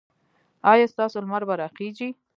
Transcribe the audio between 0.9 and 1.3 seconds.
ستاسو